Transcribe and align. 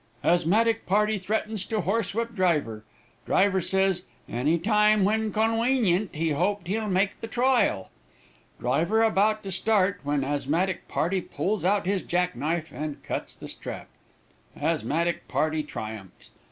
Asthmatic 0.23 0.87
party 0.87 1.19
threatens 1.19 1.63
to 1.65 1.81
horsewhip 1.81 2.33
driver. 2.33 2.83
Driver 3.27 3.61
says, 3.61 4.01
'any 4.27 4.57
time 4.57 5.03
when 5.03 5.31
conwenyent 5.31 6.09
he 6.15 6.31
hoped 6.31 6.65
he'll 6.65 6.89
make 6.89 7.21
the 7.21 7.27
trial.' 7.27 7.91
Driver 8.59 9.03
about 9.03 9.43
to 9.43 9.51
start, 9.51 9.99
when 10.01 10.23
asthmatic 10.23 10.87
party 10.87 11.21
pulls 11.21 11.63
out 11.63 11.85
his 11.85 12.01
jack 12.01 12.35
knife 12.35 12.71
and 12.73 13.03
cuts 13.03 13.35
the 13.35 13.47
strap. 13.47 13.89
Asthmatic 14.59 15.27
party 15.27 15.61
triumphs. 15.61 16.31